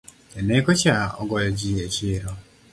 [0.33, 2.31] Janeko cha ogoyo jii e chiro